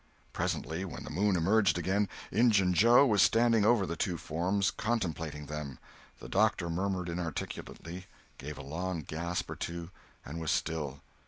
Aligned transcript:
Presently, 0.33 0.83
when 0.83 1.03
the 1.03 1.11
moon 1.11 1.35
emerged 1.35 1.77
again, 1.77 2.09
Injun 2.31 2.73
Joe 2.73 3.05
was 3.05 3.21
standing 3.21 3.63
over 3.63 3.85
the 3.85 3.95
two 3.95 4.17
forms, 4.17 4.71
contemplating 4.71 5.45
them. 5.45 5.77
The 6.19 6.27
doctor 6.27 6.71
murmured 6.71 7.07
inarticulately, 7.07 8.07
gave 8.39 8.57
a 8.57 8.63
long 8.63 9.03
gasp 9.03 9.47
or 9.51 9.55
two 9.55 9.91
and 10.25 10.39
was 10.39 10.49
still. 10.49 11.01